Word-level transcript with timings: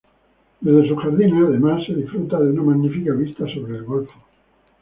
Desde 0.61 0.87
sus 0.87 0.99
jardines, 0.99 1.47
además, 1.47 1.85
se 1.85 1.93
disfruta 1.93 2.39
de 2.39 2.49
una 2.49 2.63
magnífica 2.63 3.13
vista 3.13 3.45
sobre 3.53 3.77
el 3.77 3.83
golfo. 3.83 4.15